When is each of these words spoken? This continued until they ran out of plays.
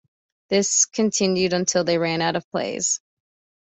This 0.49 0.85
continued 0.87 1.53
until 1.53 1.83
they 1.83 1.99
ran 1.99 2.23
out 2.23 2.35
of 2.35 2.49
plays. 2.49 2.99